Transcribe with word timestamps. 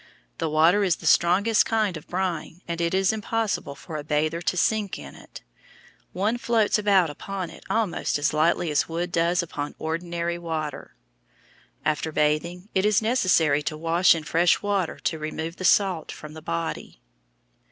The 0.39 0.49
water 0.49 0.83
is 0.83 0.95
the 0.95 1.05
strongest 1.05 1.67
kind 1.67 1.95
of 1.95 2.07
brine 2.07 2.63
and 2.67 2.81
it 2.81 2.91
is 2.95 3.13
impossible 3.13 3.75
for 3.75 3.97
a 3.97 4.03
bather 4.03 4.41
to 4.41 4.57
sink 4.57 4.97
in 4.97 5.13
it. 5.13 5.43
One 6.11 6.39
floats 6.39 6.79
about 6.79 7.11
upon 7.11 7.51
it 7.51 7.63
almost 7.69 8.17
as 8.17 8.33
lightly 8.33 8.71
as 8.71 8.89
wood 8.89 9.11
does 9.11 9.43
upon 9.43 9.75
ordinary 9.77 10.39
water. 10.39 10.95
After 11.85 12.11
bathing 12.11 12.67
it 12.73 12.83
is 12.83 13.03
necessary 13.03 13.61
to 13.61 13.77
wash 13.77 14.15
in 14.15 14.23
fresh 14.23 14.63
water 14.63 14.97
to 15.03 15.19
remove 15.19 15.57
the 15.57 15.65
salt 15.65 16.11
from 16.11 16.33
the 16.33 16.41
body. 16.41 16.99